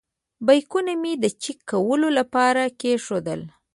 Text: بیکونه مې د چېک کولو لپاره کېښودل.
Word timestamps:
بیکونه 0.45 0.93
مې 1.01 1.13
د 1.23 1.25
چېک 1.41 1.59
کولو 1.71 2.07
لپاره 2.19 2.63
کېښودل. 2.79 3.41